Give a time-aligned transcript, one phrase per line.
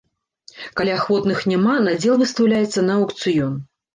[0.79, 3.53] Калі ахвотных няма, надзел выстаўляецца на аўкцыён.